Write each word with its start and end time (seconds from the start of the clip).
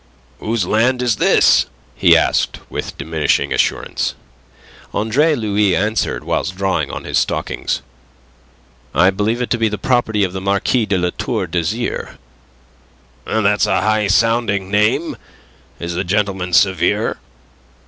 "Whose 0.39 0.65
land 0.65 1.03
is 1.03 1.17
this?" 1.17 1.67
he 1.95 2.17
asked, 2.17 2.59
with 2.71 2.97
diminishing 2.97 3.53
assurance. 3.53 4.15
Andre 4.95 5.35
Louis 5.35 5.75
answered, 5.75 6.23
whilst 6.23 6.55
drawing 6.55 6.89
on 6.89 7.03
his 7.03 7.19
stockings. 7.19 7.83
"I 8.95 9.11
believe 9.11 9.43
it 9.43 9.51
to 9.51 9.59
be 9.59 9.69
the 9.69 9.77
property 9.77 10.23
of 10.23 10.33
the 10.33 10.41
Marquis 10.41 10.87
de 10.87 10.97
La 10.97 11.11
Tour 11.15 11.45
d'Azyr." 11.45 12.17
"That's 13.25 13.67
a 13.67 13.81
high 13.81 14.07
sounding 14.07 14.71
name. 14.71 15.17
Is 15.79 15.93
the 15.93 16.03
gentleman 16.03 16.51
severe?" 16.53 17.19